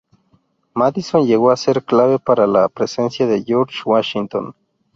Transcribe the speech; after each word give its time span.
Madison 0.75 1.27
llegó 1.27 1.51
a 1.51 1.57
ser 1.57 1.83
clave 1.83 2.17
para 2.17 2.47
la 2.47 2.67
presencia 2.69 3.27
de 3.27 3.43
George 3.43 3.81
Washington. 3.85 4.55